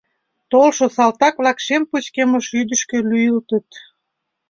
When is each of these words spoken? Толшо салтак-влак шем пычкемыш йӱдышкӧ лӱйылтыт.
Толшо 0.51 0.85
салтак-влак 0.95 1.57
шем 1.65 1.83
пычкемыш 1.91 2.45
йӱдышкӧ 2.55 2.97
лӱйылтыт. 3.09 3.69